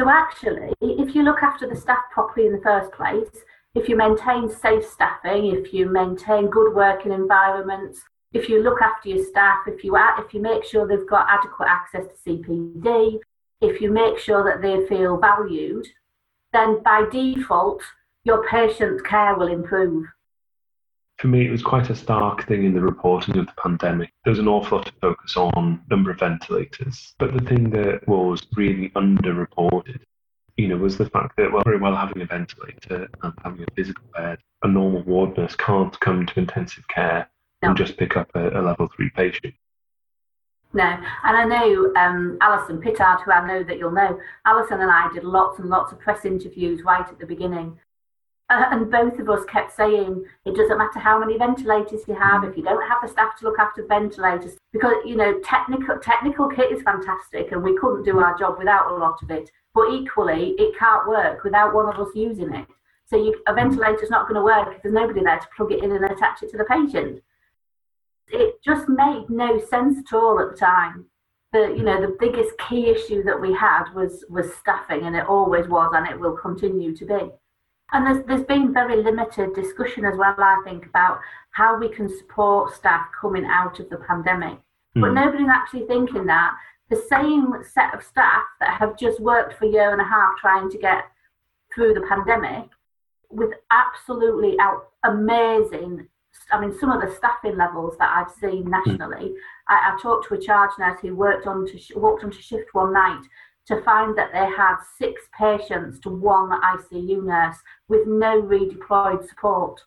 So 0.00 0.10
actually, 0.10 0.74
if 0.80 1.14
you 1.14 1.22
look 1.22 1.44
after 1.44 1.68
the 1.68 1.76
staff 1.76 2.10
properly 2.12 2.48
in 2.48 2.54
the 2.54 2.60
first 2.60 2.90
place, 2.90 3.30
if 3.76 3.88
you 3.88 3.94
maintain 3.96 4.50
safe 4.50 4.84
staffing, 4.84 5.46
if 5.46 5.72
you 5.72 5.88
maintain 5.88 6.50
good 6.50 6.74
working 6.74 7.12
environments, 7.12 8.00
if 8.32 8.48
you 8.48 8.64
look 8.64 8.82
after 8.82 9.10
your 9.10 9.24
staff, 9.24 9.58
if 9.68 9.84
you 9.84 9.96
if 10.18 10.34
you 10.34 10.40
make 10.40 10.64
sure 10.64 10.88
they've 10.88 11.08
got 11.08 11.28
adequate 11.30 11.68
access 11.68 12.06
to 12.06 12.30
CPD, 12.30 13.20
if 13.60 13.80
you 13.80 13.92
make 13.92 14.18
sure 14.18 14.42
that 14.42 14.60
they 14.60 14.84
feel 14.88 15.18
valued, 15.18 15.86
then 16.52 16.82
by 16.82 17.06
default 17.12 17.80
your 18.26 18.46
patient's 18.48 19.00
care 19.02 19.36
will 19.36 19.46
improve. 19.46 20.04
For 21.18 21.28
me, 21.28 21.46
it 21.46 21.50
was 21.50 21.62
quite 21.62 21.88
a 21.88 21.94
stark 21.94 22.46
thing 22.46 22.64
in 22.64 22.74
the 22.74 22.80
reporting 22.80 23.38
of 23.38 23.46
the 23.46 23.52
pandemic. 23.56 24.12
There 24.24 24.32
was 24.32 24.40
an 24.40 24.48
awful 24.48 24.78
lot 24.78 24.88
of 24.88 24.94
focus 25.00 25.36
on 25.36 25.80
number 25.88 26.10
of 26.10 26.18
ventilators, 26.18 27.14
but 27.18 27.32
the 27.32 27.44
thing 27.44 27.70
that 27.70 28.06
was 28.06 28.46
really 28.56 28.90
underreported 28.90 30.00
you 30.56 30.68
know, 30.68 30.76
was 30.76 30.96
the 30.96 31.08
fact 31.10 31.36
that, 31.36 31.52
well, 31.52 31.62
very 31.64 31.78
well 31.78 31.94
having 31.94 32.22
a 32.22 32.26
ventilator 32.26 33.08
and 33.22 33.32
having 33.44 33.62
a 33.62 33.74
physical 33.74 34.04
bed, 34.14 34.38
a 34.62 34.68
normal 34.68 35.02
ward 35.02 35.36
nurse 35.36 35.54
can't 35.54 35.98
come 36.00 36.26
to 36.26 36.38
intensive 36.38 36.86
care 36.88 37.28
no. 37.62 37.68
and 37.68 37.78
just 37.78 37.96
pick 37.96 38.16
up 38.16 38.30
a, 38.34 38.58
a, 38.58 38.60
level 38.60 38.88
three 38.96 39.10
patient. 39.10 39.54
No, 40.72 40.82
and 40.82 41.36
I 41.36 41.44
know 41.44 41.92
um, 41.96 42.38
Alison 42.40 42.80
Pittard, 42.80 43.22
who 43.22 43.32
I 43.32 43.46
know 43.46 43.62
that 43.64 43.78
you'll 43.78 43.92
know, 43.92 44.18
Alison 44.44 44.80
and 44.80 44.90
I 44.90 45.10
did 45.12 45.24
lots 45.24 45.58
and 45.58 45.68
lots 45.68 45.92
of 45.92 46.00
press 46.00 46.24
interviews 46.24 46.82
right 46.82 47.06
at 47.06 47.18
the 47.18 47.26
beginning. 47.26 47.78
Uh, 48.48 48.66
and 48.70 48.92
both 48.92 49.18
of 49.18 49.28
us 49.28 49.44
kept 49.46 49.74
saying 49.74 50.24
it 50.44 50.54
doesn't 50.54 50.78
matter 50.78 51.00
how 51.00 51.18
many 51.18 51.36
ventilators 51.36 52.02
you 52.06 52.14
have 52.14 52.44
if 52.44 52.56
you 52.56 52.62
don't 52.62 52.88
have 52.88 52.98
the 53.02 53.08
staff 53.08 53.36
to 53.36 53.44
look 53.44 53.58
after 53.58 53.84
ventilators 53.86 54.56
because 54.72 54.94
you 55.04 55.16
know 55.16 55.40
technical 55.40 55.98
technical 55.98 56.48
kit 56.48 56.70
is 56.70 56.80
fantastic 56.82 57.50
and 57.50 57.60
we 57.60 57.76
couldn't 57.76 58.04
do 58.04 58.20
our 58.20 58.38
job 58.38 58.56
without 58.56 58.88
a 58.88 58.94
lot 58.94 59.20
of 59.20 59.32
it 59.32 59.50
but 59.76 59.92
equally, 59.92 60.54
it 60.56 60.74
can't 60.78 61.06
work 61.06 61.44
without 61.44 61.74
one 61.74 61.86
of 61.86 62.00
us 62.00 62.08
using 62.14 62.52
it. 62.54 62.66
So 63.04 63.16
you, 63.16 63.38
a 63.46 63.52
ventilator's 63.52 64.08
not 64.08 64.26
going 64.26 64.36
to 64.36 64.42
work 64.42 64.74
if 64.74 64.82
there's 64.82 64.94
nobody 64.94 65.22
there 65.22 65.38
to 65.38 65.46
plug 65.54 65.70
it 65.70 65.84
in 65.84 65.92
and 65.92 66.02
attach 66.06 66.42
it 66.42 66.50
to 66.50 66.56
the 66.56 66.64
patient. 66.64 67.22
It 68.28 68.54
just 68.64 68.88
made 68.88 69.26
no 69.28 69.60
sense 69.60 69.98
at 69.98 70.16
all 70.16 70.40
at 70.40 70.52
the 70.52 70.56
time. 70.56 71.04
The 71.52 71.74
you 71.76 71.84
know 71.84 72.00
the 72.00 72.16
biggest 72.18 72.56
key 72.68 72.88
issue 72.88 73.22
that 73.24 73.40
we 73.40 73.52
had 73.52 73.92
was 73.94 74.24
was 74.30 74.52
staffing, 74.54 75.02
and 75.02 75.14
it 75.14 75.26
always 75.26 75.68
was, 75.68 75.92
and 75.94 76.08
it 76.08 76.18
will 76.18 76.36
continue 76.36 76.96
to 76.96 77.04
be. 77.04 77.30
And 77.92 78.06
there's 78.06 78.26
there's 78.26 78.44
been 78.44 78.72
very 78.72 79.02
limited 79.02 79.54
discussion 79.54 80.04
as 80.04 80.16
well, 80.16 80.34
I 80.38 80.60
think, 80.64 80.86
about 80.86 81.20
how 81.50 81.78
we 81.78 81.88
can 81.88 82.08
support 82.08 82.74
staff 82.74 83.06
coming 83.20 83.44
out 83.44 83.78
of 83.80 83.88
the 83.90 83.98
pandemic. 83.98 84.58
Mm. 84.96 85.00
But 85.00 85.08
hmm. 85.08 85.14
nobody's 85.14 85.48
actually 85.48 85.86
thinking 85.86 86.26
that 86.26 86.54
the 86.90 87.02
same 87.08 87.52
set 87.62 87.94
of 87.94 88.02
staff 88.02 88.42
that 88.60 88.78
have 88.78 88.98
just 88.98 89.20
worked 89.20 89.58
for 89.58 89.66
a 89.66 89.70
year 89.70 89.92
and 89.92 90.00
a 90.00 90.04
half 90.04 90.36
trying 90.38 90.70
to 90.70 90.78
get 90.78 91.04
through 91.74 91.94
the 91.94 92.06
pandemic 92.08 92.68
with 93.30 93.50
absolutely 93.70 94.56
out 94.60 94.88
amazing 95.04 96.08
I 96.52 96.60
mean, 96.60 96.78
some 96.78 96.92
of 96.92 97.00
the 97.00 97.12
staffing 97.14 97.56
levels 97.56 97.96
that 97.98 98.12
I've 98.14 98.32
seen 98.32 98.64
hmm. 98.64 98.70
nationally. 98.70 99.30
Mm. 99.30 99.34
I, 99.68 99.92
I, 99.92 99.98
talked 100.00 100.28
to 100.28 100.34
a 100.34 100.40
charge 100.40 100.70
nurse 100.78 101.00
who 101.00 101.16
worked 101.16 101.46
on 101.46 101.66
to 101.66 101.98
walked 101.98 102.24
onto 102.24 102.40
shift 102.40 102.72
one 102.72 102.92
night 102.92 103.22
to 103.66 103.82
find 103.82 104.16
that 104.16 104.32
they 104.32 104.46
had 104.56 104.76
six 104.98 105.22
patients 105.36 105.98
to 106.00 106.08
one 106.08 106.50
ICU 106.50 107.22
nurse 107.24 107.56
with 107.88 108.06
no 108.06 108.40
redeployed 108.40 109.28
support. 109.28 109.80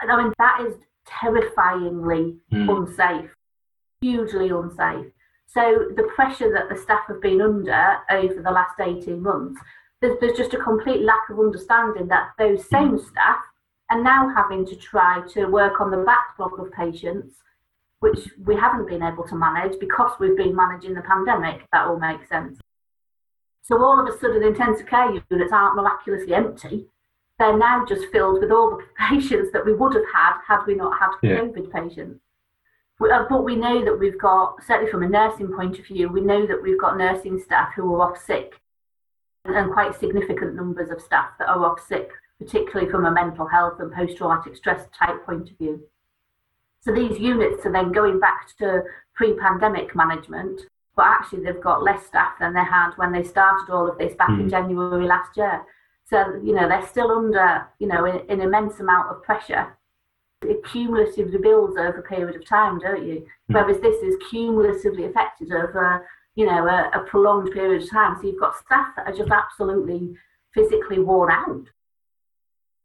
And 0.00 0.10
I 0.10 0.22
mean, 0.22 0.32
that 0.38 0.60
is 0.66 0.74
terrifyingly 1.06 2.36
mm. 2.52 2.68
unsafe, 2.70 3.30
hugely 4.00 4.50
unsafe. 4.50 5.06
So 5.46 5.88
the 5.96 6.08
pressure 6.14 6.52
that 6.52 6.68
the 6.68 6.80
staff 6.80 7.02
have 7.08 7.20
been 7.20 7.40
under 7.40 7.98
over 8.10 8.42
the 8.42 8.50
last 8.50 8.80
18 8.80 9.22
months, 9.22 9.60
there's, 10.00 10.18
there's 10.20 10.36
just 10.36 10.54
a 10.54 10.58
complete 10.58 11.02
lack 11.02 11.28
of 11.30 11.38
understanding 11.38 12.08
that 12.08 12.30
those 12.38 12.68
same 12.68 12.98
staff 12.98 13.38
are 13.90 14.02
now 14.02 14.32
having 14.34 14.64
to 14.66 14.76
try 14.76 15.20
to 15.34 15.46
work 15.46 15.80
on 15.80 15.90
the 15.90 15.98
backlog 15.98 16.58
of 16.58 16.72
patients, 16.72 17.36
which 18.00 18.30
we 18.44 18.56
haven't 18.56 18.88
been 18.88 19.02
able 19.02 19.24
to 19.28 19.36
manage 19.36 19.78
because 19.78 20.12
we've 20.18 20.36
been 20.36 20.56
managing 20.56 20.94
the 20.94 21.02
pandemic. 21.02 21.66
That 21.72 21.86
all 21.86 21.98
makes 21.98 22.28
sense. 22.28 22.58
So 23.62 23.82
all 23.82 24.00
of 24.00 24.12
a 24.12 24.18
sudden, 24.18 24.42
intensive 24.42 24.86
care 24.86 25.12
units 25.30 25.52
aren't 25.52 25.76
miraculously 25.76 26.34
empty. 26.34 26.86
They're 27.38 27.56
now 27.56 27.84
just 27.86 28.06
filled 28.12 28.40
with 28.40 28.50
all 28.50 28.76
the 28.76 28.84
patients 29.08 29.52
that 29.52 29.64
we 29.64 29.72
would 29.72 29.94
have 29.94 30.04
had 30.12 30.34
had 30.46 30.66
we 30.66 30.74
not 30.74 30.98
had 30.98 31.10
yeah. 31.22 31.40
COVID 31.40 31.72
patients. 31.72 32.20
Uh, 33.00 33.24
but 33.28 33.44
we 33.44 33.56
know 33.56 33.84
that 33.84 33.98
we've 33.98 34.20
got, 34.20 34.62
certainly 34.64 34.90
from 34.90 35.02
a 35.02 35.08
nursing 35.08 35.52
point 35.52 35.78
of 35.78 35.86
view, 35.86 36.08
we 36.08 36.20
know 36.20 36.46
that 36.46 36.62
we've 36.62 36.80
got 36.80 36.96
nursing 36.96 37.38
staff 37.38 37.72
who 37.74 37.94
are 37.94 38.10
off 38.12 38.18
sick 38.18 38.60
and 39.44 39.72
quite 39.72 39.98
significant 39.98 40.54
numbers 40.54 40.90
of 40.90 41.00
staff 41.00 41.30
that 41.38 41.48
are 41.48 41.64
off 41.64 41.80
sick, 41.84 42.10
particularly 42.38 42.88
from 42.90 43.04
a 43.06 43.10
mental 43.10 43.46
health 43.46 43.80
and 43.80 43.92
post 43.92 44.16
traumatic 44.16 44.54
stress 44.54 44.86
type 44.96 45.24
point 45.26 45.50
of 45.50 45.58
view. 45.58 45.82
So 46.80 46.92
these 46.92 47.18
units 47.18 47.64
are 47.66 47.72
then 47.72 47.92
going 47.92 48.20
back 48.20 48.56
to 48.58 48.82
pre 49.14 49.34
pandemic 49.34 49.96
management, 49.96 50.62
but 50.96 51.06
actually 51.06 51.44
they've 51.44 51.60
got 51.60 51.82
less 51.82 52.06
staff 52.06 52.32
than 52.38 52.54
they 52.54 52.64
had 52.64 52.90
when 52.96 53.12
they 53.12 53.22
started 53.22 53.72
all 53.72 53.88
of 53.88 53.98
this 53.98 54.14
back 54.14 54.28
mm. 54.28 54.40
in 54.40 54.44
hmm. 54.44 54.50
January 54.50 55.06
last 55.06 55.36
year. 55.36 55.62
So, 56.04 56.40
you 56.44 56.54
know, 56.54 56.68
they're 56.68 56.86
still 56.86 57.10
under, 57.10 57.66
you 57.78 57.86
know, 57.86 58.04
an, 58.04 58.20
an 58.28 58.40
immense 58.40 58.80
amount 58.80 59.08
of 59.10 59.22
pressure 59.22 59.76
it 60.44 60.64
cumulatively 60.64 61.38
builds 61.38 61.76
over 61.76 61.98
a 61.98 62.02
period 62.02 62.36
of 62.36 62.46
time, 62.46 62.78
don't 62.78 63.06
you? 63.06 63.24
Mm. 63.50 63.54
Whereas 63.54 63.80
this 63.80 64.02
is 64.02 64.16
cumulatively 64.30 65.04
affected 65.04 65.52
over, 65.52 66.06
you 66.34 66.46
know, 66.46 66.66
a, 66.66 66.90
a, 66.94 67.04
prolonged 67.04 67.52
period 67.52 67.82
of 67.82 67.90
time. 67.90 68.16
So 68.20 68.26
you've 68.26 68.40
got 68.40 68.56
staff 68.56 68.88
that 68.96 69.06
are 69.06 69.16
just 69.16 69.30
absolutely 69.30 70.14
physically 70.54 70.98
worn 70.98 71.30
out. 71.30 71.64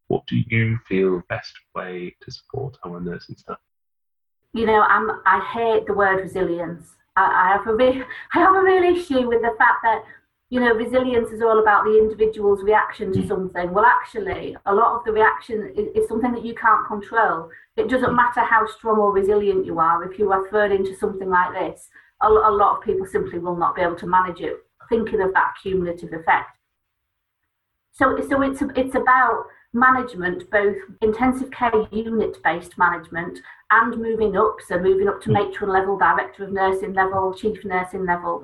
What 0.07 0.25
do 0.27 0.37
you 0.37 0.77
feel 0.87 1.17
the 1.17 1.23
best 1.29 1.53
way 1.75 2.15
to 2.21 2.31
support 2.31 2.77
our 2.83 2.99
nursing 2.99 3.35
staff? 3.37 3.57
You 4.53 4.65
know, 4.65 4.81
I'm, 4.81 5.09
I 5.25 5.39
hate 5.53 5.85
the 5.85 5.93
word 5.93 6.21
resilience. 6.21 6.95
I, 7.21 7.57
have 7.57 7.67
a 7.67 7.75
real, 7.75 8.03
I 8.33 8.39
have 8.39 8.55
a 8.55 8.61
real 8.61 8.83
issue 8.83 9.27
with 9.27 9.41
the 9.41 9.55
fact 9.57 9.79
that 9.83 10.03
you 10.49 10.61
know, 10.61 10.73
resilience 10.73 11.31
is 11.31 11.41
all 11.41 11.59
about 11.59 11.83
the 11.83 11.97
individual's 11.97 12.63
reaction 12.63 13.11
to 13.11 13.19
mm. 13.19 13.27
something. 13.27 13.73
Well, 13.73 13.85
actually, 13.85 14.55
a 14.65 14.73
lot 14.73 14.95
of 14.95 15.03
the 15.03 15.11
reaction 15.11 15.73
is, 15.75 15.87
is, 15.93 16.07
something 16.07 16.31
that 16.31 16.45
you 16.45 16.55
can't 16.55 16.87
control. 16.87 17.49
It 17.75 17.89
doesn't 17.89 18.15
matter 18.15 18.39
how 18.39 18.65
strong 18.65 18.97
or 18.97 19.11
resilient 19.11 19.65
you 19.65 19.79
are. 19.79 20.09
If 20.09 20.17
you 20.17 20.31
are 20.31 20.47
thrown 20.47 20.71
into 20.71 20.95
something 20.95 21.29
like 21.29 21.53
this, 21.53 21.89
a, 22.21 22.27
a 22.27 22.51
lot 22.51 22.77
of 22.77 22.83
people 22.83 23.05
simply 23.05 23.39
will 23.39 23.57
not 23.57 23.75
be 23.75 23.81
able 23.81 23.97
to 23.97 24.07
manage 24.07 24.39
it. 24.39 24.55
Thinking 24.87 25.21
of 25.21 25.33
that 25.33 25.55
cumulative 25.61 26.13
effect. 26.13 26.57
So, 27.91 28.17
so 28.29 28.41
it's 28.41 28.61
it's 28.77 28.95
about 28.95 29.47
management, 29.77 30.49
both 30.49 30.75
intensive 31.01 31.51
care 31.51 31.87
unit 31.91 32.41
based 32.43 32.77
management 32.77 33.39
and 33.71 33.97
moving 33.97 34.37
up, 34.37 34.57
so 34.67 34.79
moving 34.79 35.07
up 35.07 35.21
to 35.21 35.29
mm. 35.29 35.33
matron 35.33 35.71
level, 35.71 35.97
director 35.97 36.43
of 36.43 36.51
nursing 36.51 36.93
level, 36.93 37.33
chief 37.33 37.63
nursing 37.63 38.05
level, 38.05 38.43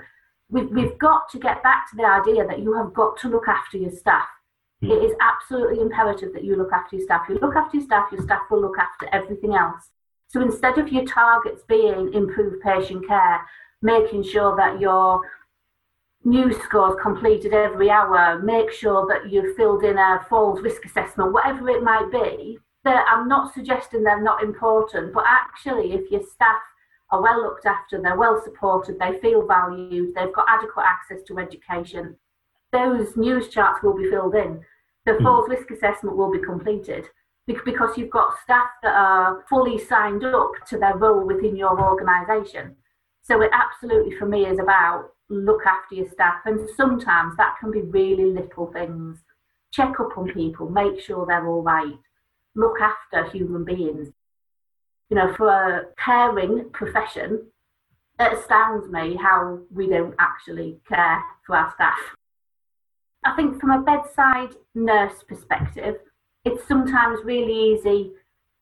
we've, 0.50 0.70
we've 0.70 0.98
got 1.00 1.30
to 1.30 1.40
get 1.40 1.64
back 1.64 1.90
to 1.90 1.96
the 1.96 2.06
idea 2.06 2.46
that 2.46 2.60
you 2.60 2.74
have 2.74 2.94
got 2.94 3.18
to 3.18 3.30
look 3.30 3.48
after 3.48 3.78
your 3.78 3.92
staff. 3.92 4.28
Mm. 4.84 4.92
It 4.92 5.06
is 5.06 5.16
absolutely 5.22 5.82
imperative 5.82 6.34
that 6.34 6.44
you 6.44 6.56
look 6.56 6.72
after 6.72 6.98
your 6.98 7.06
staff. 7.06 7.26
You 7.30 7.40
look 7.42 7.56
after 7.56 7.78
your 7.78 7.86
staff, 7.86 8.12
your 8.12 8.22
staff 8.22 8.42
will 8.50 8.62
look 8.62 8.78
after 8.78 9.08
everything 9.14 9.56
else. 9.56 9.90
So 10.28 10.42
instead 10.42 10.78
of 10.78 10.90
your 10.90 11.06
targets 11.06 11.64
being 11.68 12.14
improve 12.14 12.62
patient 12.62 13.08
care, 13.08 13.42
making 13.82 14.24
sure 14.24 14.56
that 14.56 14.80
your 14.80 15.22
news 16.26 16.58
scores 16.64 16.96
completed 17.02 17.54
every 17.54 17.90
hour, 17.90 18.40
make 18.40 18.72
sure 18.72 19.06
that 19.08 19.32
you've 19.32 19.56
filled 19.56 19.84
in 19.84 19.98
a 19.98 20.26
falls 20.30 20.62
risk 20.62 20.86
assessment, 20.86 21.34
whatever 21.34 21.70
it 21.70 21.84
might 21.84 22.12
be, 22.12 22.60
That 22.84 23.06
I'm 23.10 23.28
not 23.28 23.54
suggesting 23.54 24.04
they're 24.04 24.22
not 24.22 24.44
important, 24.44 25.14
but 25.14 25.26
actually, 25.28 25.94
if 25.94 26.12
your 26.12 26.22
staff 26.22 26.62
are 27.12 27.22
well 27.22 27.42
looked 27.42 27.66
after, 27.66 28.02
they're 28.02 28.18
well 28.18 28.42
supported, 28.44 29.00
they 29.00 29.20
feel 29.20 29.46
valued, 29.46 30.16
they've 30.16 30.34
got 30.34 30.46
adequate 30.50 30.86
access 30.86 31.24
to 31.28 31.40
education, 31.40 32.18
those 32.74 33.16
news 33.16 33.50
charts 33.50 33.84
will 33.84 33.96
be 33.96 34.10
filled 34.10 34.36
in. 34.36 34.60
The 35.06 35.14
mm. 35.14 35.24
falls 35.24 35.48
risk 35.48 35.70
assessment 35.72 36.18
will 36.18 36.32
be 36.32 36.40
completed 36.40 37.06
because 37.46 37.98
you've 37.98 38.10
got 38.10 38.40
staff 38.42 38.68
that 38.82 38.96
are 38.96 39.44
fully 39.50 39.78
signed 39.78 40.24
up 40.24 40.52
to 40.70 40.78
their 40.78 40.98
role 40.98 41.26
within 41.26 41.56
your 41.56 41.80
organisation. 41.80 42.76
So 43.22 43.42
it 43.42 43.52
absolutely, 43.54 44.16
for 44.18 44.26
me, 44.26 44.46
is 44.46 44.60
about 44.60 45.13
look 45.30 45.62
after 45.66 45.96
your 45.96 46.10
staff, 46.10 46.42
and 46.46 46.70
sometimes 46.76 47.36
that 47.38 47.56
can 47.60 47.72
be 47.72 47.82
really 47.82 48.26
little 48.26 48.72
things. 48.72 49.20
Check 49.72 50.00
up 50.00 50.18
on 50.18 50.32
people, 50.32 50.70
make 50.70 51.00
sure 51.00 51.26
they're 51.26 51.48
all 51.48 51.64
right, 51.64 51.98
look 52.56 52.80
after 52.80 53.30
human 53.30 53.64
beings. 53.64 54.10
You 55.10 55.18
know, 55.18 55.34
for 55.36 55.48
a 55.50 55.86
caring 55.98 56.70
profession, 56.72 57.48
it 58.20 58.34
astounds 58.34 58.90
me 58.90 59.16
how 59.16 59.60
we 59.72 59.88
don't 59.88 60.16
actually 60.20 60.80
care 60.88 61.22
for 61.46 61.56
our 61.56 61.72
staff. 61.74 62.00
I 63.26 63.36
think 63.36 63.60
from 63.60 63.72
a 63.72 63.82
bedside 63.82 64.56
nurse 64.76 65.24
perspective, 65.28 65.96
it's 66.46 66.68
sometimes 66.68 67.20
really 67.24 67.74
easy 67.74 68.12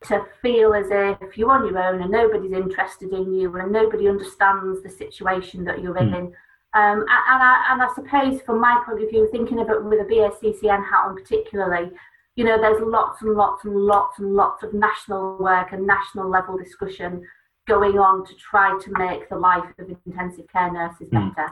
to 0.08 0.26
feel 0.42 0.74
as 0.74 0.88
if 0.90 1.38
you're 1.38 1.52
on 1.52 1.68
your 1.68 1.80
own 1.80 2.02
and 2.02 2.12
nobody's 2.12 2.54
interested 2.54 3.12
in 3.12 3.34
you 3.34 3.56
and 3.56 3.72
nobody 3.72 4.08
understands 4.08 4.82
the 4.82 4.90
situation 4.90 5.64
that 5.66 5.82
you're 5.82 5.96
mm. 5.96 6.18
in. 6.18 6.34
Um, 6.74 7.02
and, 7.02 7.08
I, 7.10 7.66
and 7.72 7.82
I 7.82 7.88
suppose, 7.96 8.42
from 8.42 8.62
my 8.62 8.82
point 8.86 9.04
of 9.04 9.10
view, 9.10 9.28
thinking 9.32 9.60
of 9.60 9.70
it 9.70 9.84
with 9.84 10.00
a 10.00 10.06
BACCN 10.06 10.90
hat 10.90 11.06
on 11.06 11.16
particularly, 11.16 11.92
you 12.36 12.46
know, 12.46 12.60
there's 12.60 12.82
lots 12.82 13.22
and 13.22 13.34
lots 13.34 13.66
and 13.66 13.76
lots 13.76 14.20
and 14.20 14.34
lots 14.34 14.64
of 14.64 14.74
national 14.74 15.38
work 15.38 15.74
and 15.74 15.86
national 15.86 16.30
level 16.30 16.58
discussion 16.58 17.28
going 17.68 18.00
on 18.00 18.26
to 18.26 18.34
try 18.36 18.80
to 18.82 18.92
make 18.98 19.28
the 19.30 19.36
life 19.36 19.66
of 19.80 19.90
intensive 20.06 20.46
care 20.52 20.72
nurses 20.72 21.10
mm. 21.10 21.36
better. 21.36 21.50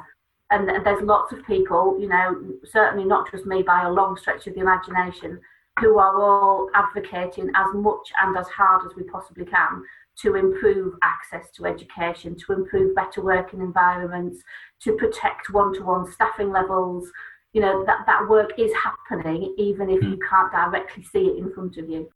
And 0.52 0.68
there's 0.86 1.04
lots 1.04 1.34
of 1.34 1.46
people, 1.46 1.98
you 2.00 2.08
know, 2.08 2.54
certainly 2.66 3.06
not 3.06 3.30
just 3.30 3.46
me 3.46 3.62
by 3.62 3.84
a 3.84 3.92
long 3.92 4.18
stretch 4.18 4.48
of 4.48 4.56
the 4.56 4.62
imagination, 4.62 5.40
who 5.80 6.00
are 6.00 6.22
all 6.22 6.70
advocating 6.74 7.50
as 7.56 7.74
much 7.74 8.12
and 8.22 8.38
as 8.38 8.48
hard 8.48 8.86
as 8.90 8.96
we 8.96 9.04
possibly 9.04 9.46
can 9.46 9.84
to 10.22 10.36
improve 10.36 10.96
access 11.04 11.50
to 11.52 11.66
education, 11.66 12.36
to 12.36 12.54
improve 12.54 12.96
better 12.96 13.22
working 13.22 13.62
environments, 13.62 14.40
to 14.82 14.96
protect 14.96 15.50
one-to-one 15.50 16.12
staffing 16.12 16.52
levels. 16.52 17.10
You 17.54 17.62
know, 17.62 17.84
that, 17.86 18.06
that 18.06 18.28
work 18.30 18.52
is 18.58 18.72
happening 18.74 19.56
even 19.58 19.90
if 19.90 20.04
you 20.04 20.20
can't 20.30 20.52
directly 20.52 21.04
see 21.04 21.28
it 21.28 21.38
in 21.38 21.52
front 21.52 21.78
of 21.78 21.90
you. 21.90 22.10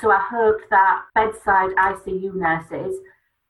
So 0.00 0.10
I 0.10 0.20
hope 0.30 0.60
that 0.70 1.02
bedside 1.14 1.70
ICU 1.76 2.34
nurses 2.34 2.96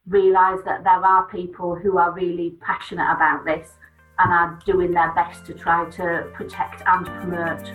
realise 0.07 0.61
that 0.65 0.83
there 0.83 1.05
are 1.05 1.27
people 1.27 1.75
who 1.75 1.97
are 1.97 2.11
really 2.11 2.55
passionate 2.61 3.11
about 3.11 3.45
this 3.45 3.69
and 4.17 4.31
are 4.31 4.59
doing 4.65 4.91
their 4.91 5.13
best 5.13 5.45
to 5.45 5.53
try 5.53 5.89
to 5.91 6.29
protect 6.33 6.81
and 6.85 7.05
promote 7.05 7.67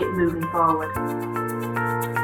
it 0.00 0.10
moving 0.12 0.50
forward. 0.50 2.23